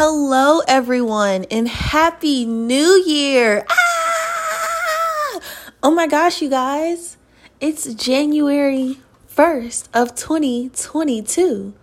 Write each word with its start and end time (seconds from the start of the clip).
Hello, 0.00 0.60
everyone, 0.68 1.44
and 1.50 1.66
Happy 1.66 2.46
New 2.46 3.02
Year! 3.04 3.66
Ah! 3.68 5.40
Oh 5.82 5.90
my 5.90 6.06
gosh, 6.06 6.40
you 6.40 6.48
guys, 6.48 7.16
it's 7.60 7.92
January 7.94 8.98
1st 9.28 9.88
of 9.92 10.14
2022. 10.14 11.74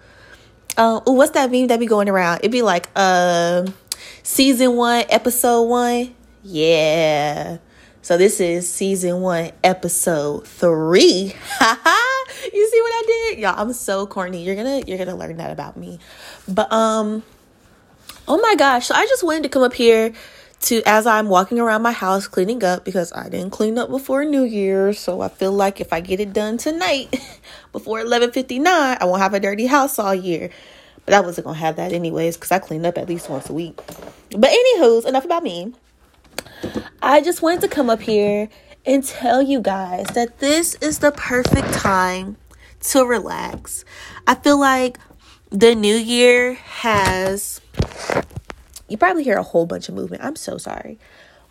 Uh, 0.77 1.01
ooh, 1.05 1.11
what's 1.11 1.31
that 1.31 1.51
meme 1.51 1.67
that 1.67 1.77
be 1.77 1.87
going 1.87 2.07
around? 2.07 2.37
It'd 2.37 2.53
be 2.53 2.61
like, 2.61 2.87
uh, 2.95 3.65
season 4.23 4.77
one, 4.77 5.03
episode 5.09 5.63
one. 5.63 6.15
Yeah. 6.41 7.57
So 8.01 8.17
this 8.17 8.39
is 8.39 8.71
season 8.71 9.19
one, 9.19 9.51
episode 9.61 10.47
three. 10.47 11.01
you 12.53 12.69
see 12.69 12.81
what 12.81 12.93
I 12.93 13.03
did? 13.07 13.39
Y'all, 13.39 13.55
I'm 13.57 13.73
so 13.73 14.07
corny. 14.07 14.45
You're 14.45 14.55
gonna 14.55 14.83
you're 14.87 14.99
gonna 14.99 15.17
learn 15.17 15.35
that 15.37 15.51
about 15.51 15.75
me. 15.75 15.99
But 16.47 16.71
um 16.71 17.23
Oh 18.27 18.39
my 18.41 18.55
gosh. 18.55 18.87
So 18.87 18.95
I 18.95 19.05
just 19.05 19.23
wanted 19.23 19.43
to 19.43 19.49
come 19.49 19.61
up 19.61 19.73
here 19.73 20.11
to 20.61 20.81
as 20.85 21.05
I'm 21.05 21.27
walking 21.27 21.59
around 21.59 21.83
my 21.83 21.91
house 21.91 22.27
cleaning 22.27 22.63
up 22.63 22.83
because 22.83 23.13
I 23.13 23.29
didn't 23.29 23.51
clean 23.51 23.77
up 23.77 23.89
before 23.89 24.25
New 24.25 24.43
Year. 24.43 24.93
So 24.93 25.21
I 25.21 25.29
feel 25.29 25.51
like 25.51 25.79
if 25.79 25.93
I 25.93 25.99
get 25.99 26.19
it 26.19 26.33
done 26.33 26.57
tonight 26.57 27.15
before 27.71 27.99
11:59, 27.99 28.65
I 28.65 29.05
won't 29.05 29.21
have 29.21 29.35
a 29.35 29.39
dirty 29.39 29.67
house 29.67 29.99
all 29.99 30.15
year. 30.15 30.49
But 31.05 31.13
I 31.13 31.19
wasn't 31.19 31.45
gonna 31.45 31.59
have 31.59 31.75
that 31.75 31.93
anyways 31.93 32.35
because 32.35 32.51
I 32.51 32.57
clean 32.57 32.83
up 32.83 32.97
at 32.97 33.07
least 33.07 33.29
once 33.29 33.47
a 33.49 33.53
week. 33.53 33.79
But 34.31 34.49
anywho's 34.49 35.05
enough 35.05 35.25
about 35.25 35.43
me. 35.43 35.73
I 37.03 37.21
just 37.21 37.43
wanted 37.43 37.61
to 37.61 37.67
come 37.67 37.91
up 37.91 38.01
here 38.01 38.49
and 38.87 39.03
tell 39.03 39.43
you 39.43 39.61
guys 39.61 40.07
that 40.15 40.39
this 40.39 40.73
is 40.75 40.97
the 40.99 41.11
perfect 41.11 41.73
time 41.73 42.37
to 42.81 43.05
relax. 43.05 43.85
I 44.25 44.33
feel 44.33 44.59
like 44.59 44.97
the 45.49 45.75
new 45.75 45.95
year 45.95 46.55
has 46.55 47.61
you 48.87 48.97
probably 48.97 49.23
hear 49.23 49.37
a 49.37 49.43
whole 49.43 49.65
bunch 49.65 49.89
of 49.89 49.95
movement. 49.95 50.23
I'm 50.23 50.35
so 50.35 50.57
sorry. 50.57 50.99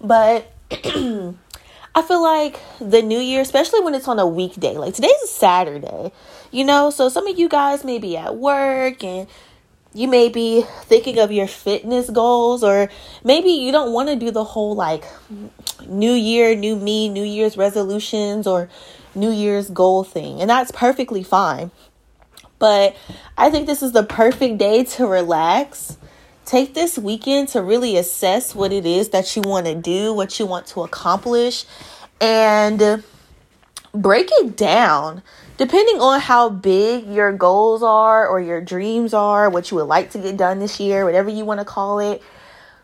But 0.01 0.53
I 0.71 2.03
feel 2.03 2.23
like 2.23 2.61
the 2.81 3.03
new 3.03 3.19
year, 3.19 3.41
especially 3.41 3.81
when 3.81 3.95
it's 3.95 4.09
on 4.09 4.19
a 4.19 4.27
weekday, 4.27 4.77
like 4.77 4.95
today's 4.95 5.23
a 5.25 5.27
Saturday, 5.27 6.13
you 6.51 6.65
know, 6.65 6.91
so 6.91 7.09
some 7.09 7.27
of 7.27 7.39
you 7.39 7.49
guys 7.49 7.85
may 7.85 7.99
be 7.99 8.17
at 8.17 8.37
work 8.37 9.03
and 9.03 9.29
you 9.95 10.09
may 10.09 10.29
be 10.29 10.63
thinking 10.83 11.21
of 11.21 11.31
your 11.31 11.47
fitness 11.47 12.11
goals, 12.11 12.65
or 12.65 12.91
maybe 13.23 13.51
you 13.51 13.71
don't 13.71 13.93
want 13.93 14.09
to 14.09 14.17
do 14.17 14.33
the 14.33 14.43
whole 14.43 14.75
like 14.75 15.05
new 15.87 16.13
year, 16.13 16.57
new 16.57 16.75
me, 16.75 17.09
new 17.09 17.23
year's 17.23 17.57
resolutions, 17.57 18.45
or 18.47 18.69
new 19.15 19.31
year's 19.31 19.71
goal 19.71 20.03
thing. 20.03 20.41
And 20.41 20.51
that's 20.51 20.73
perfectly 20.73 21.23
fine. 21.23 21.71
But 22.59 22.97
I 23.37 23.51
think 23.51 23.67
this 23.67 23.83
is 23.83 23.93
the 23.93 24.05
perfect 24.05 24.59
day 24.59 24.85
to 24.85 25.07
relax 25.07 25.97
Take 26.45 26.75
this 26.75 26.99
weekend 26.99 27.49
to 27.49 27.63
really 27.63 27.97
assess 27.97 28.55
what 28.55 28.71
it 28.71 28.85
is 28.85 29.09
that 29.11 29.35
you 29.35 29.41
want 29.41 29.65
to 29.65 29.75
do, 29.75 30.13
what 30.13 30.39
you 30.39 30.45
want 30.45 30.67
to 30.69 30.83
accomplish, 30.83 31.65
and 32.21 33.03
break 33.95 34.29
it 34.31 34.55
down. 34.55 35.23
Depending 35.57 36.01
on 36.01 36.21
how 36.21 36.51
big 36.51 37.07
your 37.07 37.33
goals 37.33 37.83
are 37.83 38.27
or 38.27 38.41
your 38.41 38.61
dreams 38.61 39.15
are, 39.15 39.49
what 39.49 39.71
you 39.71 39.79
would 39.79 39.85
like 39.85 40.11
to 40.11 40.19
get 40.19 40.37
done 40.37 40.59
this 40.59 40.79
year, 40.79 41.07
whatever 41.07 41.31
you 41.31 41.47
want 41.47 41.61
to 41.61 41.65
call 41.65 41.99
it, 41.99 42.23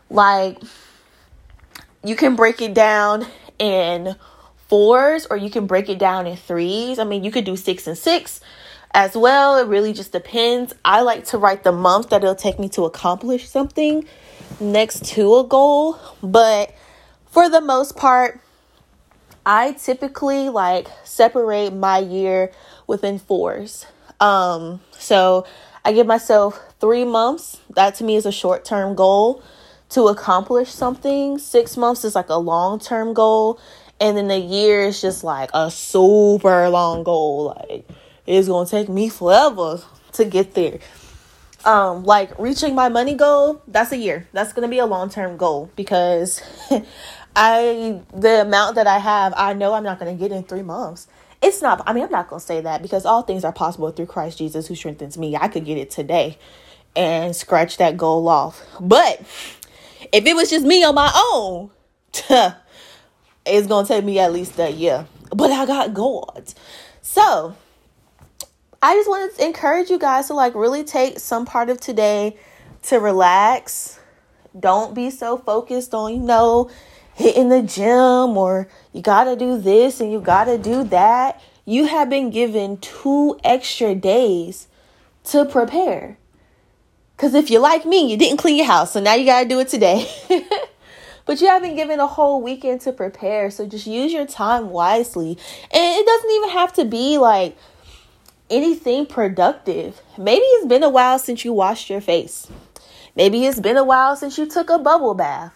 like 0.09 0.57
you 2.03 2.15
can 2.15 2.35
break 2.35 2.61
it 2.61 2.73
down 2.73 3.27
in 3.59 4.15
fours 4.69 5.27
or 5.27 5.37
you 5.37 5.51
can 5.51 5.67
break 5.67 5.87
it 5.87 5.99
down 5.99 6.25
in 6.25 6.35
threes. 6.35 6.97
I 6.97 7.03
mean, 7.03 7.23
you 7.23 7.29
could 7.29 7.45
do 7.45 7.55
six 7.55 7.85
and 7.85 7.97
six 7.97 8.41
as 8.93 9.15
well. 9.15 9.57
It 9.57 9.67
really 9.67 9.93
just 9.93 10.11
depends. 10.11 10.73
I 10.83 11.01
like 11.01 11.25
to 11.27 11.37
write 11.37 11.63
the 11.63 11.71
month 11.71 12.09
that 12.09 12.23
it'll 12.23 12.35
take 12.35 12.59
me 12.59 12.69
to 12.69 12.85
accomplish 12.85 13.49
something 13.49 14.05
next 14.59 15.05
to 15.05 15.37
a 15.37 15.43
goal, 15.43 15.99
but 16.21 16.73
for 17.31 17.49
the 17.49 17.61
most 17.61 17.95
part, 17.95 18.39
I 19.45 19.71
typically 19.73 20.49
like 20.49 20.87
separate 21.03 21.73
my 21.73 21.99
year 21.99 22.51
within 22.85 23.17
fours. 23.17 23.85
Um, 24.19 24.81
so 24.91 25.47
I 25.83 25.93
give 25.93 26.05
myself 26.05 26.59
three 26.79 27.05
months. 27.05 27.59
That 27.75 27.95
to 27.95 28.03
me 28.03 28.15
is 28.15 28.25
a 28.25 28.31
short 28.31 28.65
term 28.65 28.95
goal 28.95 29.41
to 29.89 30.07
accomplish 30.07 30.69
something. 30.71 31.39
Six 31.39 31.75
months 31.75 32.03
is 32.03 32.13
like 32.15 32.29
a 32.29 32.37
long 32.37 32.79
term 32.79 33.13
goal. 33.13 33.59
And 33.99 34.17
then 34.17 34.31
a 34.31 34.39
year 34.39 34.81
is 34.81 35.01
just 35.01 35.23
like 35.23 35.49
a 35.53 35.69
super 35.71 36.69
long 36.69 37.03
goal. 37.03 37.55
Like 37.57 37.87
it's 38.25 38.47
gonna 38.47 38.69
take 38.69 38.89
me 38.89 39.09
forever 39.09 39.81
to 40.13 40.25
get 40.25 40.53
there. 40.53 40.79
Um, 41.63 42.03
like 42.03 42.37
reaching 42.39 42.73
my 42.73 42.89
money 42.89 43.13
goal, 43.13 43.61
that's 43.67 43.91
a 43.91 43.97
year. 43.97 44.27
That's 44.33 44.53
gonna 44.53 44.67
be 44.67 44.79
a 44.79 44.85
long 44.85 45.09
term 45.09 45.37
goal 45.37 45.69
because 45.75 46.41
I 47.35 48.01
the 48.13 48.41
amount 48.41 48.75
that 48.75 48.87
I 48.87 48.97
have, 48.97 49.33
I 49.37 49.53
know 49.53 49.73
I'm 49.73 49.83
not 49.83 49.99
gonna 49.99 50.15
get 50.15 50.31
in 50.31 50.43
three 50.43 50.63
months. 50.63 51.07
It's 51.41 51.61
not 51.61 51.81
I 51.87 51.93
mean 51.93 52.03
I'm 52.03 52.11
not 52.11 52.27
gonna 52.29 52.39
say 52.39 52.61
that 52.61 52.81
because 52.81 53.05
all 53.05 53.21
things 53.21 53.43
are 53.43 53.53
possible 53.53 53.91
through 53.91 54.07
Christ 54.07 54.37
Jesus 54.37 54.67
who 54.67 54.75
strengthens 54.75 55.17
me. 55.17 55.35
I 55.35 55.47
could 55.47 55.65
get 55.65 55.77
it 55.77 55.91
today 55.91 56.37
and 56.95 57.35
scratch 57.35 57.77
that 57.77 57.95
goal 57.95 58.27
off. 58.27 58.61
But 58.79 59.21
if 60.11 60.25
it 60.25 60.35
was 60.35 60.49
just 60.49 60.65
me 60.65 60.83
on 60.83 60.95
my 60.95 61.11
own, 61.33 61.69
it's 63.45 63.67
gonna 63.67 63.87
take 63.87 64.03
me 64.03 64.19
at 64.19 64.33
least 64.33 64.59
a 64.59 64.71
year. 64.71 65.05
But 65.29 65.51
I 65.51 65.65
got 65.65 65.93
God. 65.93 66.53
So 67.01 67.55
I 68.83 68.95
just 68.95 69.07
want 69.07 69.35
to 69.35 69.45
encourage 69.45 69.91
you 69.91 69.99
guys 69.99 70.27
to 70.27 70.33
like 70.33 70.55
really 70.55 70.83
take 70.83 71.19
some 71.19 71.45
part 71.45 71.69
of 71.69 71.79
today 71.79 72.35
to 72.83 72.99
relax. 72.99 73.99
Don't 74.59 74.95
be 74.95 75.11
so 75.11 75.37
focused 75.37 75.93
on, 75.93 76.15
you 76.15 76.19
know, 76.19 76.69
hitting 77.13 77.49
the 77.49 77.61
gym 77.61 78.35
or 78.37 78.67
you 78.91 79.03
got 79.03 79.25
to 79.25 79.35
do 79.35 79.59
this 79.59 80.01
and 80.01 80.11
you 80.11 80.19
got 80.19 80.45
to 80.45 80.57
do 80.57 80.83
that. 80.85 81.41
You 81.63 81.85
have 81.85 82.09
been 82.09 82.31
given 82.31 82.77
two 82.77 83.39
extra 83.43 83.93
days 83.93 84.67
to 85.25 85.45
prepare. 85.45 86.17
Because 87.15 87.35
if 87.35 87.51
you're 87.51 87.61
like 87.61 87.85
me, 87.85 88.09
you 88.09 88.17
didn't 88.17 88.37
clean 88.37 88.57
your 88.57 88.65
house, 88.65 88.93
so 88.93 88.99
now 88.99 89.13
you 89.13 89.25
got 89.25 89.43
to 89.43 89.47
do 89.47 89.59
it 89.59 89.67
today. 89.67 90.11
but 91.27 91.39
you 91.39 91.45
haven't 91.45 91.75
given 91.75 91.99
a 91.99 92.07
whole 92.07 92.41
weekend 92.41 92.81
to 92.81 92.91
prepare, 92.91 93.51
so 93.51 93.67
just 93.67 93.85
use 93.85 94.11
your 94.11 94.25
time 94.25 94.71
wisely. 94.71 95.37
And 95.71 95.99
it 95.99 96.03
doesn't 96.03 96.31
even 96.31 96.49
have 96.49 96.73
to 96.73 96.85
be 96.85 97.19
like 97.19 97.55
anything 98.51 99.07
productive. 99.07 100.01
Maybe 100.17 100.43
it's 100.43 100.67
been 100.67 100.83
a 100.83 100.89
while 100.89 101.17
since 101.17 101.43
you 101.43 101.53
washed 101.53 101.89
your 101.89 102.01
face. 102.01 102.47
Maybe 103.15 103.45
it's 103.45 103.59
been 103.59 103.77
a 103.77 103.83
while 103.83 104.15
since 104.15 104.37
you 104.37 104.45
took 104.45 104.69
a 104.69 104.77
bubble 104.77 105.13
bath. 105.13 105.53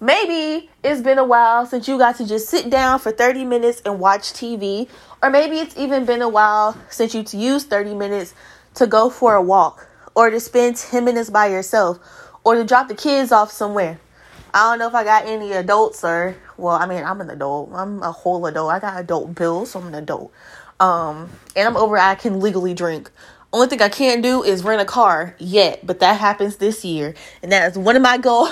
Maybe 0.00 0.68
it's 0.82 1.00
been 1.00 1.18
a 1.18 1.24
while 1.24 1.64
since 1.64 1.88
you 1.88 1.96
got 1.96 2.16
to 2.16 2.26
just 2.26 2.48
sit 2.48 2.68
down 2.68 2.98
for 2.98 3.12
30 3.12 3.44
minutes 3.44 3.80
and 3.86 3.98
watch 3.98 4.32
TV. 4.32 4.88
Or 5.22 5.30
maybe 5.30 5.58
it's 5.58 5.76
even 5.78 6.04
been 6.04 6.20
a 6.20 6.28
while 6.28 6.76
since 6.90 7.14
you 7.14 7.24
used 7.32 7.70
30 7.70 7.94
minutes 7.94 8.34
to 8.74 8.86
go 8.86 9.08
for 9.08 9.34
a 9.34 9.42
walk 9.42 9.88
or 10.14 10.30
to 10.30 10.40
spend 10.40 10.76
10 10.76 11.04
minutes 11.04 11.30
by 11.30 11.46
yourself 11.46 11.98
or 12.44 12.56
to 12.56 12.64
drop 12.64 12.88
the 12.88 12.94
kids 12.94 13.32
off 13.32 13.50
somewhere. 13.50 13.98
I 14.52 14.70
don't 14.70 14.78
know 14.78 14.88
if 14.88 14.94
I 14.94 15.02
got 15.02 15.26
any 15.26 15.52
adults 15.52 16.04
or, 16.04 16.36
well, 16.56 16.76
I 16.76 16.86
mean, 16.86 17.02
I'm 17.02 17.20
an 17.20 17.30
adult. 17.30 17.70
I'm 17.72 18.02
a 18.02 18.12
whole 18.12 18.46
adult. 18.46 18.70
I 18.70 18.78
got 18.78 19.00
adult 19.00 19.34
bills, 19.34 19.72
so 19.72 19.80
I'm 19.80 19.88
an 19.88 19.94
adult. 19.96 20.32
Um, 20.80 21.30
and 21.56 21.68
I'm 21.68 21.76
over. 21.76 21.96
I 21.98 22.14
can 22.14 22.40
legally 22.40 22.74
drink. 22.74 23.10
Only 23.52 23.68
thing 23.68 23.82
I 23.82 23.88
can't 23.88 24.22
do 24.22 24.42
is 24.42 24.64
rent 24.64 24.82
a 24.82 24.84
car 24.84 25.36
yet, 25.38 25.86
but 25.86 26.00
that 26.00 26.18
happens 26.18 26.56
this 26.56 26.84
year, 26.84 27.14
and 27.42 27.52
that 27.52 27.70
is 27.70 27.78
one 27.78 27.96
of 27.96 28.02
my 28.02 28.18
goals. 28.18 28.50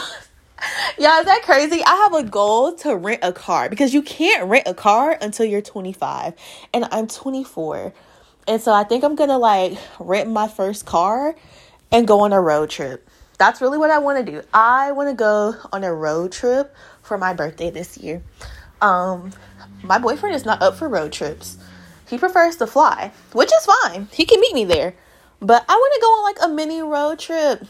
Y'all, 0.97 1.19
is 1.19 1.27
that 1.27 1.43
crazy? 1.43 1.83
I 1.85 1.95
have 1.97 2.15
a 2.15 2.23
goal 2.23 2.73
to 2.77 2.95
rent 2.95 3.21
a 3.25 3.33
car 3.33 3.69
because 3.69 3.93
you 3.93 4.01
can't 4.03 4.49
rent 4.49 4.69
a 4.69 4.75
car 4.75 5.19
until 5.21 5.45
you're 5.45 5.61
25, 5.61 6.35
and 6.73 6.87
I'm 6.93 7.09
24. 7.09 7.93
And 8.47 8.61
so 8.61 8.73
I 8.73 8.85
think 8.85 9.05
I'm 9.05 9.17
gonna 9.17 9.39
like 9.39 9.77
rent 9.99 10.31
my 10.31 10.49
first 10.49 10.87
car 10.87 11.35
and 11.91 12.07
go 12.07 12.21
on 12.21 12.33
a 12.33 12.41
road 12.41 12.71
trip. 12.71 13.09
That's 13.39 13.61
really 13.61 13.79
what 13.79 13.91
I 13.91 13.99
want 13.99 14.25
to 14.25 14.33
do. 14.33 14.43
I 14.55 14.93
want 14.93 15.09
to 15.09 15.15
go 15.15 15.57
on 15.73 15.83
a 15.83 15.93
road 15.93 16.33
trip 16.33 16.75
for 17.03 17.19
my 17.19 17.35
birthday 17.35 17.71
this 17.71 17.99
year. 17.99 18.23
Um, 18.81 19.33
my 19.83 19.99
boyfriend 19.99 20.37
is 20.37 20.45
not 20.45 20.63
up 20.63 20.77
for 20.77 20.89
road 20.89 21.13
trips. 21.13 21.59
He 22.13 22.19
prefers 22.19 22.57
to 22.57 22.67
fly, 22.67 23.11
which 23.33 23.51
is 23.51 23.65
fine. 23.65 24.07
He 24.13 24.27
can 24.27 24.39
meet 24.39 24.53
me 24.53 24.67
there. 24.67 24.95
But 25.41 25.65
I 25.67 25.73
want 25.73 25.95
to 25.95 26.01
go 26.03 26.07
on 26.09 26.25
like 26.25 26.37
a 26.43 26.55
mini 26.55 26.83
road 26.83 27.19
trip. 27.19 27.65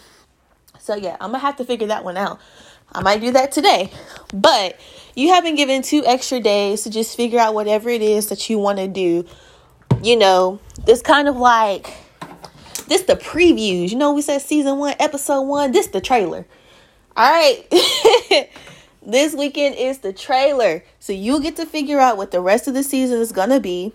So 0.81 0.97
yeah, 0.97 1.17
I'm 1.21 1.31
going 1.31 1.39
to 1.41 1.47
have 1.47 1.59
to 1.59 1.65
figure 1.65 1.87
that 1.87 2.03
one 2.03 2.17
out. 2.17 2.41
I 2.91 3.03
might 3.03 3.21
do 3.21 3.31
that 3.31 3.53
today. 3.53 3.93
But 4.35 4.81
you 5.15 5.29
have 5.29 5.45
been 5.45 5.55
given 5.55 5.83
two 5.83 6.03
extra 6.05 6.41
days 6.41 6.83
to 6.83 6.91
just 6.91 7.17
figure 7.17 7.39
out 7.39 7.55
whatever 7.55 7.89
it 7.89 8.03
is 8.03 8.31
that 8.31 8.51
you 8.51 8.59
want 8.59 8.79
to 8.79 8.89
do. 8.89 9.25
You 10.03 10.17
know, 10.17 10.59
this 10.87 11.03
kind 11.03 11.29
of 11.29 11.37
like 11.37 11.95
this 12.89 13.03
the 13.03 13.15
previews. 13.15 13.91
You 13.91 13.97
know, 13.97 14.13
we 14.13 14.23
said 14.23 14.43
season 14.43 14.79
one, 14.79 14.97
episode 14.99 15.43
one. 15.43 15.71
This 15.71 15.87
the 15.87 16.01
trailer. 16.01 16.47
All 17.17 17.33
right. 17.33 17.65
this 19.07 19.37
weekend 19.37 19.77
is 19.77 19.99
the 19.99 20.13
trailer. 20.13 20.83
So 20.99 21.13
you 21.13 21.41
get 21.41 21.55
to 21.57 21.65
figure 21.65 22.01
out 22.01 22.17
what 22.17 22.33
the 22.33 22.41
rest 22.41 22.67
of 22.67 22.75
the 22.75 22.83
season 22.83 23.21
is 23.21 23.31
gonna 23.31 23.61
be 23.61 23.93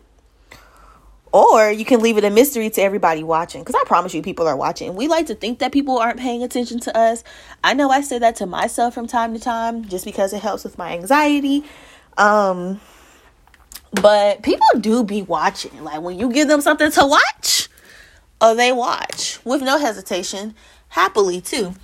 Or 1.37 1.69
you 1.69 1.85
can 1.85 1.99
leave 1.99 2.17
it 2.17 2.23
a 2.23 2.31
mystery 2.31 2.67
to 2.71 2.81
everybody 2.81 3.21
watching 3.21 3.61
because 3.61 3.75
I 3.75 3.83
promise 3.85 4.11
you, 4.11 4.23
people 4.23 4.47
are 4.47 4.55
watching. 4.55 4.95
We 4.95 5.07
like 5.07 5.27
to 5.27 5.35
think 5.35 5.59
that 5.59 5.71
people 5.71 5.99
aren't 5.99 6.19
paying 6.19 6.41
attention 6.41 6.79
to 6.79 6.97
us. 6.97 7.23
I 7.63 7.75
know 7.75 7.91
I 7.91 8.01
say 8.01 8.17
that 8.17 8.37
to 8.37 8.47
myself 8.47 8.95
from 8.95 9.05
time 9.05 9.35
to 9.35 9.39
time 9.39 9.85
just 9.85 10.03
because 10.03 10.33
it 10.33 10.41
helps 10.41 10.63
with 10.63 10.79
my 10.79 10.93
anxiety. 10.93 11.63
Um, 12.17 12.81
but 13.91 14.41
people 14.41 14.65
do 14.79 15.03
be 15.03 15.21
watching. 15.21 15.83
Like 15.83 16.01
when 16.01 16.17
you 16.17 16.31
give 16.31 16.47
them 16.47 16.59
something 16.59 16.89
to 16.89 17.05
watch, 17.05 17.69
or 18.41 18.55
they 18.55 18.71
watch 18.71 19.37
with 19.45 19.61
no 19.61 19.77
hesitation, 19.77 20.55
happily 20.87 21.39
too. 21.39 21.75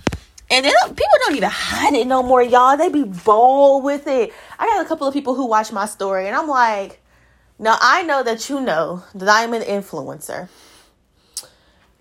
And 0.50 0.64
then 0.64 0.72
people 0.88 1.18
don't 1.26 1.36
even 1.36 1.50
hide 1.52 1.94
it 1.94 2.08
no 2.08 2.24
more, 2.24 2.42
y'all. 2.42 2.76
They 2.76 2.88
be 2.88 3.04
bold 3.04 3.84
with 3.84 4.08
it. 4.08 4.32
I 4.58 4.66
got 4.66 4.84
a 4.84 4.88
couple 4.88 5.06
of 5.06 5.14
people 5.14 5.36
who 5.36 5.46
watch 5.46 5.70
my 5.70 5.86
story, 5.86 6.26
and 6.26 6.34
I'm 6.34 6.48
like, 6.48 7.00
now 7.58 7.76
I 7.80 8.02
know 8.02 8.22
that 8.22 8.48
you 8.48 8.60
know 8.60 9.02
that 9.14 9.28
I'm 9.28 9.54
an 9.54 9.62
influencer. 9.62 10.48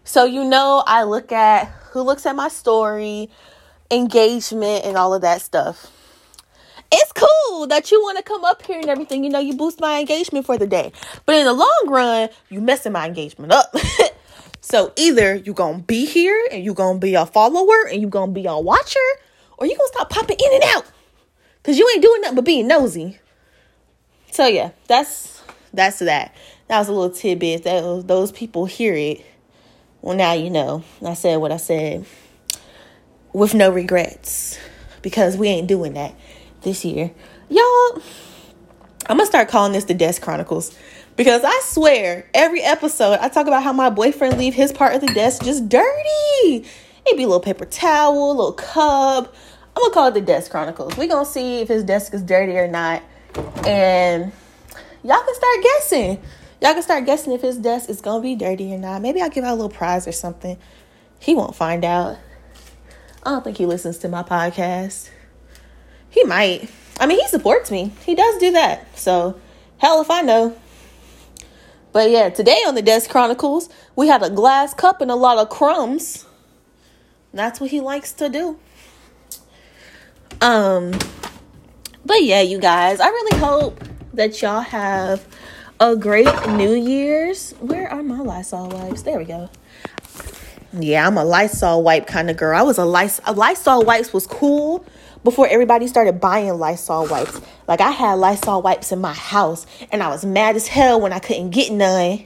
So 0.04 0.26
you 0.26 0.44
know 0.44 0.84
I 0.86 1.04
look 1.04 1.32
at 1.32 1.68
who 1.92 2.02
looks 2.02 2.26
at 2.26 2.36
my 2.36 2.48
story, 2.48 3.30
engagement, 3.90 4.86
and 4.86 4.98
all 4.98 5.14
of 5.14 5.22
that 5.22 5.42
stuff. 5.42 5.92
It's 6.92 7.12
cool 7.12 7.68
that 7.68 7.92
you 7.92 8.02
want 8.02 8.18
to 8.18 8.24
come 8.24 8.46
up 8.46 8.64
here 8.66 8.80
and 8.80 8.90
everything. 8.90 9.24
You 9.24 9.30
know, 9.32 9.40
you 9.40 9.56
boost 9.56 9.80
my 9.80 10.00
engagement 10.00 10.46
for 10.46 10.58
the 10.58 10.68
day. 10.68 10.92
But 11.26 11.36
in 11.36 11.46
the 11.46 11.54
long 11.54 11.86
run, 11.88 12.30
you 12.50 12.62
messing 12.62 12.92
my 12.92 13.08
engagement 13.08 13.52
up. 13.52 13.74
So 14.66 14.94
either 14.96 15.36
you 15.36 15.54
gonna 15.54 15.80
be 15.80 16.06
here 16.06 16.48
and 16.50 16.64
you 16.64 16.74
gonna 16.74 16.98
be 16.98 17.16
a 17.16 17.26
follower 17.26 17.86
and 17.92 18.02
you 18.02 18.08
gonna 18.08 18.32
be 18.32 18.46
a 18.46 18.58
watcher, 18.58 18.98
or 19.58 19.68
you 19.68 19.76
gonna 19.78 19.90
stop 19.90 20.10
popping 20.10 20.38
in 20.40 20.54
and 20.54 20.64
out. 20.64 20.86
Cause 21.64 21.78
you 21.78 21.88
ain't 21.94 22.02
doing 22.02 22.22
nothing 22.22 22.36
but 22.36 22.46
being 22.46 22.68
nosy. 22.68 23.20
So 24.34 24.48
yeah, 24.48 24.72
that's 24.88 25.44
that's 25.76 26.00
that. 26.00 26.34
That 26.68 26.80
was 26.80 26.88
a 26.88 26.92
little 26.92 27.16
tidbit. 27.16 27.66
That 27.66 28.08
those 28.08 28.32
people 28.32 28.66
hear 28.66 28.96
it. 28.96 29.24
Well, 30.02 30.18
now 30.18 30.34
you 30.34 30.50
know. 30.50 30.84
I 31.06 31.14
said 31.14 31.38
what 31.38 31.52
I 31.52 31.58
said 31.58 32.08
with 33.32 33.54
no 33.54 33.70
regrets 33.70 34.58
because 35.04 35.38
we 35.38 35.50
ain't 35.50 35.68
doing 35.68 35.94
that 35.94 36.16
this 36.64 36.84
year, 36.84 37.12
y'all. 37.48 38.02
I'm 39.06 39.18
gonna 39.18 39.28
start 39.28 39.50
calling 39.50 39.72
this 39.72 39.84
the 39.84 39.94
Desk 39.94 40.20
Chronicles 40.20 40.76
because 41.16 41.44
I 41.46 41.62
swear, 41.66 42.28
every 42.34 42.64
episode 42.64 43.20
I 43.22 43.30
talk 43.30 43.46
about 43.46 43.62
how 43.62 43.72
my 43.72 43.92
boyfriend 43.92 44.40
leave 44.40 44.56
his 44.56 44.72
part 44.72 44.96
of 44.96 45.02
the 45.02 45.14
desk 45.14 45.44
just 45.44 45.70
dirty. 45.70 46.66
It'd 47.06 47.18
be 47.18 47.24
a 47.24 47.28
little 47.28 47.40
paper 47.40 47.66
towel, 47.66 48.32
a 48.32 48.34
little 48.34 48.54
cup. 48.54 49.36
I'm 49.76 49.84
gonna 49.84 49.94
call 49.94 50.08
it 50.08 50.16
the 50.16 50.22
Desk 50.22 50.50
Chronicles. 50.50 50.98
we 50.98 51.06
gonna 51.06 51.24
see 51.24 51.62
if 51.62 51.68
his 51.68 51.84
desk 51.84 52.16
is 52.16 52.24
dirty 52.24 52.58
or 52.58 52.68
not. 52.68 53.04
And 53.66 54.32
y'all 55.04 55.24
can 55.24 55.36
start 55.36 55.64
guessing. 55.64 56.22
Y'all 56.62 56.74
can 56.74 56.84
start 56.84 57.06
guessing 57.06 57.34
if 57.34 57.42
his 57.42 57.58
desk 57.58 57.90
is 57.90 58.02
gonna 58.02 58.22
be 58.22 58.36
dirty 58.36 58.74
or 58.74 58.78
not. 58.78 59.02
Maybe 59.02 59.22
I'll 59.22 59.30
give 59.30 59.44
out 59.44 59.54
a 59.54 59.56
little 59.56 59.70
prize 59.70 60.08
or 60.08 60.12
something. 60.12 60.58
He 61.20 61.36
won't 61.36 61.56
find 61.56 61.84
out. 61.84 62.18
I 63.24 63.32
don't 63.32 63.44
think 63.44 63.58
he 63.58 63.66
listens 63.66 63.98
to 64.00 64.10
my 64.10 64.24
podcast. 64.24 65.10
He 66.10 66.24
might. 66.26 66.70
I 67.00 67.06
mean, 67.06 67.20
he 67.20 67.28
supports 67.28 67.72
me. 67.72 67.92
He 68.06 68.16
does 68.16 68.38
do 68.38 68.52
that. 68.52 68.98
So, 68.98 69.40
hell 69.78 70.02
if 70.02 70.12
I 70.12 70.22
know. 70.22 70.56
But 71.92 72.10
yeah, 72.10 72.30
today 72.30 72.62
on 72.68 72.76
the 72.76 72.82
Desk 72.82 73.10
Chronicles, 73.10 73.70
we 73.96 74.08
had 74.08 74.24
a 74.24 74.30
glass 74.30 74.74
cup 74.74 75.00
and 75.00 75.12
a 75.12 75.16
lot 75.16 75.38
of 75.38 75.50
crumbs. 75.50 76.26
That's 77.34 77.60
what 77.60 77.72
he 77.72 77.82
likes 77.82 78.14
to 78.14 78.30
do. 78.30 78.60
Um, 80.42 80.94
but 82.06 82.24
yeah, 82.24 82.42
you 82.42 82.60
guys, 82.60 83.00
I 83.00 83.08
really 83.08 83.40
hope 83.40 83.84
that 84.14 84.42
y'all 84.42 84.62
have 84.62 85.26
a 85.80 85.96
great 85.96 86.28
New 86.50 86.74
Year's. 86.74 87.52
Where 87.60 87.90
are 87.90 88.04
my 88.04 88.20
Lysol 88.20 88.70
wipes? 88.70 89.02
There 89.02 89.18
we 89.18 89.26
go. 89.26 89.50
Yeah, 90.74 91.06
I'm 91.06 91.18
a 91.18 91.24
Lysol 91.24 91.84
wipe 91.84 92.08
kind 92.08 92.30
of 92.30 92.38
girl. 92.38 92.58
I 92.58 92.64
was 92.64 92.78
a 92.78 92.86
Lysol, 92.86 93.34
Lysol 93.36 93.84
wipes 93.86 94.12
was 94.12 94.26
cool 94.26 94.86
before 95.24 95.48
everybody 95.48 95.88
started 95.88 96.20
buying 96.20 96.54
Lysol 96.54 97.08
wipes. 97.08 97.40
Like 97.68 97.80
I 97.80 97.92
had 97.92 98.16
Lysol 98.16 98.62
wipes 98.62 98.92
in 98.92 99.00
my 99.00 99.14
house 99.14 99.66
and 99.92 100.02
I 100.02 100.10
was 100.10 100.26
mad 100.26 100.56
as 100.56 100.68
hell 100.68 101.00
when 101.00 101.14
I 101.14 101.20
couldn't 101.20 101.52
get 101.52 101.72
none 101.72 102.26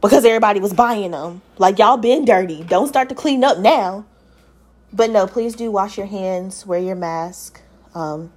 because 0.00 0.24
everybody 0.24 0.58
was 0.58 0.72
buying 0.72 1.10
them. 1.10 1.42
Like 1.58 1.78
y'all 1.78 1.96
been 1.96 2.24
dirty. 2.24 2.64
Don't 2.64 2.88
start 2.88 3.08
to 3.10 3.14
clean 3.14 3.44
up 3.44 3.58
now. 3.58 4.06
But 4.92 5.10
no, 5.10 5.26
please 5.26 5.54
do 5.54 5.70
wash 5.70 5.96
your 5.96 6.06
hands, 6.06 6.66
wear 6.66 6.80
your 6.80 6.96
mask. 6.96 7.60
Um, 7.94 8.32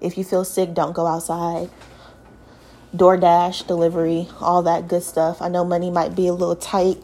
if 0.00 0.18
you 0.18 0.24
feel 0.24 0.44
sick, 0.44 0.74
don't 0.74 0.92
go 0.92 1.06
outside. 1.06 1.70
DoorDash, 2.94 3.66
delivery, 3.66 4.28
all 4.40 4.62
that 4.62 4.88
good 4.88 5.02
stuff. 5.02 5.40
I 5.40 5.48
know 5.48 5.64
money 5.64 5.90
might 5.90 6.14
be 6.14 6.26
a 6.26 6.32
little 6.32 6.56
tight. 6.56 7.02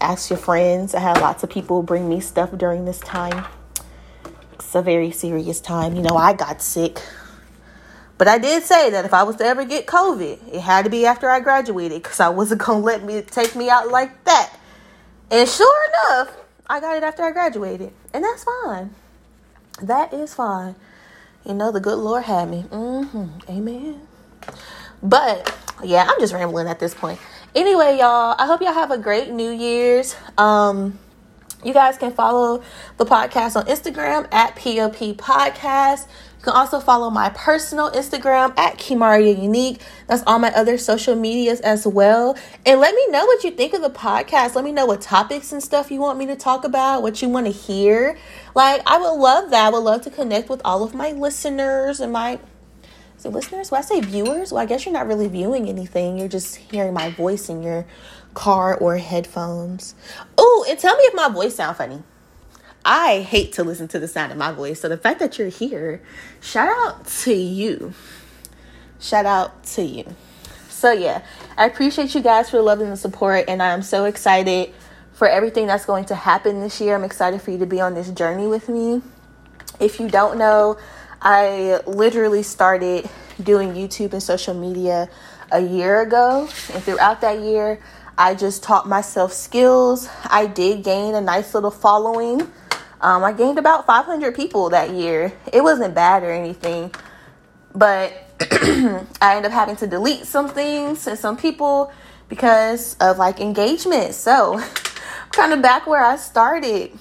Ask 0.00 0.30
your 0.30 0.38
friends. 0.38 0.94
I 0.94 1.00
had 1.00 1.20
lots 1.20 1.42
of 1.42 1.50
people 1.50 1.82
bring 1.82 2.08
me 2.08 2.20
stuff 2.20 2.56
during 2.56 2.86
this 2.86 3.00
time 3.00 3.44
it's 4.70 4.76
a 4.76 4.82
very 4.82 5.10
serious 5.10 5.60
time. 5.60 5.96
You 5.96 6.02
know, 6.02 6.16
I 6.16 6.32
got 6.32 6.62
sick. 6.62 7.02
But 8.18 8.28
I 8.28 8.38
did 8.38 8.62
say 8.62 8.90
that 8.90 9.04
if 9.04 9.12
I 9.12 9.24
was 9.24 9.34
to 9.36 9.44
ever 9.44 9.64
get 9.64 9.86
COVID, 9.86 10.54
it 10.54 10.60
had 10.60 10.84
to 10.84 10.90
be 10.90 11.06
after 11.06 11.28
I 11.28 11.40
graduated 11.40 12.04
because 12.04 12.20
I 12.20 12.28
wasn't 12.28 12.60
going 12.60 12.82
to 12.82 12.84
let 12.84 13.02
me 13.02 13.20
take 13.22 13.56
me 13.56 13.68
out 13.68 13.88
like 13.88 14.22
that. 14.24 14.56
And 15.28 15.48
sure 15.48 15.88
enough, 15.88 16.36
I 16.68 16.78
got 16.78 16.96
it 16.96 17.02
after 17.02 17.24
I 17.24 17.32
graduated. 17.32 17.92
And 18.14 18.22
that's 18.22 18.44
fine. 18.44 18.94
That 19.82 20.14
is 20.14 20.34
fine. 20.34 20.76
You 21.44 21.54
know, 21.54 21.72
the 21.72 21.80
good 21.80 21.98
Lord 21.98 22.24
had 22.24 22.50
me. 22.50 22.64
Mm-hmm. 22.68 23.50
Amen. 23.50 24.00
But 25.02 25.56
yeah, 25.82 26.06
I'm 26.08 26.20
just 26.20 26.32
rambling 26.32 26.68
at 26.68 26.78
this 26.78 26.94
point. 26.94 27.18
Anyway, 27.54 27.98
y'all, 27.98 28.36
I 28.38 28.46
hope 28.46 28.60
y'all 28.60 28.72
have 28.72 28.90
a 28.90 28.98
great 28.98 29.30
New 29.30 29.50
Year's. 29.50 30.14
Um, 30.38 30.98
you 31.64 31.72
guys 31.72 31.98
can 31.98 32.12
follow 32.12 32.62
the 32.96 33.04
podcast 33.04 33.56
on 33.56 33.66
Instagram 33.66 34.32
at 34.32 34.54
POP 34.54 35.16
Podcast. 35.16 36.06
You 36.40 36.44
can 36.44 36.54
also 36.54 36.80
follow 36.80 37.10
my 37.10 37.28
personal 37.28 37.90
Instagram 37.90 38.56
at 38.56 38.78
Kimaria 38.78 39.38
Unique. 39.38 39.82
That's 40.06 40.22
all 40.26 40.38
my 40.38 40.50
other 40.52 40.78
social 40.78 41.14
medias 41.14 41.60
as 41.60 41.86
well. 41.86 42.34
And 42.64 42.80
let 42.80 42.94
me 42.94 43.08
know 43.08 43.26
what 43.26 43.44
you 43.44 43.50
think 43.50 43.74
of 43.74 43.82
the 43.82 43.90
podcast. 43.90 44.54
Let 44.54 44.64
me 44.64 44.72
know 44.72 44.86
what 44.86 45.02
topics 45.02 45.52
and 45.52 45.62
stuff 45.62 45.90
you 45.90 46.00
want 46.00 46.18
me 46.18 46.24
to 46.24 46.36
talk 46.36 46.64
about, 46.64 47.02
what 47.02 47.20
you 47.20 47.28
want 47.28 47.44
to 47.44 47.52
hear. 47.52 48.16
Like, 48.54 48.80
I 48.86 48.96
would 48.96 49.20
love 49.20 49.50
that. 49.50 49.66
I 49.66 49.68
would 49.68 49.80
love 49.80 50.00
to 50.04 50.10
connect 50.10 50.48
with 50.48 50.62
all 50.64 50.82
of 50.82 50.94
my 50.94 51.12
listeners 51.12 52.00
and 52.00 52.10
my 52.10 52.38
so 53.18 53.28
listeners. 53.28 53.70
When 53.70 53.80
I 53.80 53.82
say 53.82 54.00
viewers, 54.00 54.50
well, 54.50 54.62
I 54.62 54.64
guess 54.64 54.86
you're 54.86 54.94
not 54.94 55.06
really 55.06 55.28
viewing 55.28 55.68
anything. 55.68 56.16
You're 56.16 56.26
just 56.26 56.56
hearing 56.56 56.94
my 56.94 57.10
voice 57.10 57.50
in 57.50 57.62
your 57.62 57.84
car 58.32 58.78
or 58.78 58.96
headphones. 58.96 59.94
Oh, 60.38 60.64
and 60.66 60.78
tell 60.78 60.96
me 60.96 61.02
if 61.02 61.14
my 61.14 61.28
voice 61.28 61.56
sound 61.56 61.76
funny. 61.76 62.02
I 62.84 63.20
hate 63.20 63.52
to 63.54 63.64
listen 63.64 63.88
to 63.88 63.98
the 63.98 64.08
sound 64.08 64.32
of 64.32 64.38
my 64.38 64.52
voice. 64.52 64.80
So 64.80 64.88
the 64.88 64.96
fact 64.96 65.20
that 65.20 65.38
you're 65.38 65.48
here, 65.48 66.00
shout 66.40 66.68
out 66.68 67.06
to 67.06 67.34
you. 67.34 67.92
Shout 68.98 69.26
out 69.26 69.64
to 69.64 69.82
you. 69.82 70.04
So 70.68 70.92
yeah, 70.92 71.22
I 71.58 71.66
appreciate 71.66 72.14
you 72.14 72.22
guys 72.22 72.48
for 72.48 72.58
and 72.58 72.92
the 72.92 72.96
support, 72.96 73.44
and 73.48 73.62
I'm 73.62 73.82
so 73.82 74.06
excited 74.06 74.72
for 75.12 75.28
everything 75.28 75.66
that's 75.66 75.84
going 75.84 76.06
to 76.06 76.14
happen 76.14 76.60
this 76.60 76.80
year. 76.80 76.94
I'm 76.94 77.04
excited 77.04 77.42
for 77.42 77.50
you 77.50 77.58
to 77.58 77.66
be 77.66 77.80
on 77.82 77.94
this 77.94 78.10
journey 78.10 78.46
with 78.46 78.68
me. 78.68 79.02
If 79.78 80.00
you 80.00 80.08
don't 80.08 80.38
know, 80.38 80.78
I 81.20 81.80
literally 81.86 82.42
started 82.42 83.10
doing 83.42 83.74
YouTube 83.74 84.14
and 84.14 84.22
social 84.22 84.54
media 84.54 85.10
a 85.52 85.60
year 85.60 86.00
ago, 86.00 86.48
and 86.72 86.82
throughout 86.82 87.20
that 87.20 87.40
year, 87.40 87.80
I 88.16 88.34
just 88.34 88.62
taught 88.62 88.88
myself 88.88 89.34
skills. 89.34 90.08
I 90.24 90.46
did 90.46 90.82
gain 90.82 91.14
a 91.14 91.20
nice 91.20 91.52
little 91.52 91.70
following. 91.70 92.50
Um, 93.00 93.24
I 93.24 93.32
gained 93.32 93.58
about 93.58 93.86
500 93.86 94.34
people 94.34 94.70
that 94.70 94.90
year. 94.90 95.32
It 95.52 95.62
wasn't 95.62 95.94
bad 95.94 96.22
or 96.22 96.30
anything, 96.30 96.94
but 97.74 98.12
I 98.40 99.36
ended 99.36 99.46
up 99.46 99.52
having 99.52 99.76
to 99.76 99.86
delete 99.86 100.26
some 100.26 100.48
things 100.48 101.06
and 101.06 101.18
some 101.18 101.36
people 101.36 101.92
because 102.28 102.96
of 103.00 103.16
like 103.16 103.40
engagement. 103.40 104.14
So 104.14 104.58
I'm 104.58 105.30
kind 105.30 105.52
of 105.52 105.62
back 105.62 105.86
where 105.86 106.04
I 106.04 106.16
started. 106.16 106.92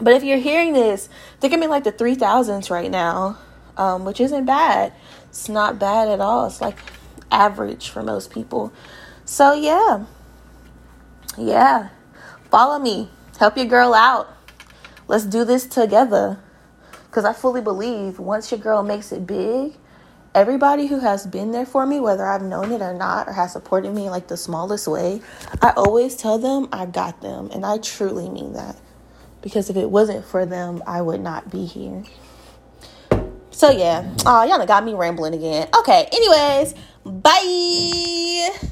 But 0.00 0.14
if 0.14 0.24
you're 0.24 0.38
hearing 0.38 0.72
this, 0.72 1.08
think 1.40 1.54
of 1.54 1.60
me 1.60 1.68
like 1.68 1.84
the 1.84 1.92
3000s 1.92 2.68
right 2.68 2.90
now, 2.90 3.38
um, 3.76 4.04
which 4.04 4.20
isn't 4.20 4.44
bad. 4.44 4.92
It's 5.28 5.48
not 5.48 5.78
bad 5.78 6.08
at 6.08 6.20
all. 6.20 6.46
It's 6.46 6.60
like 6.60 6.78
average 7.30 7.88
for 7.88 8.02
most 8.02 8.32
people. 8.32 8.72
So 9.24 9.54
yeah, 9.54 10.04
yeah, 11.38 11.90
follow 12.50 12.78
me, 12.78 13.10
help 13.38 13.56
your 13.56 13.66
girl 13.66 13.94
out. 13.94 14.33
Let's 15.06 15.24
do 15.24 15.44
this 15.44 15.66
together. 15.66 16.38
Because 17.06 17.24
I 17.24 17.32
fully 17.32 17.60
believe 17.60 18.18
once 18.18 18.50
your 18.50 18.58
girl 18.58 18.82
makes 18.82 19.12
it 19.12 19.26
big, 19.26 19.76
everybody 20.34 20.86
who 20.86 20.98
has 20.98 21.26
been 21.26 21.52
there 21.52 21.66
for 21.66 21.86
me, 21.86 22.00
whether 22.00 22.26
I've 22.26 22.42
known 22.42 22.72
it 22.72 22.80
or 22.80 22.92
not, 22.92 23.28
or 23.28 23.32
has 23.32 23.52
supported 23.52 23.94
me 23.94 24.06
in 24.06 24.10
like 24.10 24.28
the 24.28 24.36
smallest 24.36 24.88
way, 24.88 25.22
I 25.62 25.70
always 25.76 26.16
tell 26.16 26.38
them 26.38 26.68
I 26.72 26.86
got 26.86 27.20
them. 27.20 27.50
And 27.52 27.64
I 27.64 27.78
truly 27.78 28.28
mean 28.28 28.54
that. 28.54 28.76
Because 29.42 29.70
if 29.70 29.76
it 29.76 29.90
wasn't 29.90 30.24
for 30.24 30.46
them, 30.46 30.82
I 30.86 31.02
would 31.02 31.20
not 31.20 31.50
be 31.50 31.66
here. 31.66 32.02
So 33.50 33.70
yeah. 33.70 34.12
Oh, 34.26 34.42
y'all 34.42 34.64
got 34.66 34.84
me 34.84 34.94
rambling 34.94 35.34
again. 35.34 35.68
Okay, 35.78 36.08
anyways, 36.12 36.74
bye. 37.04 38.70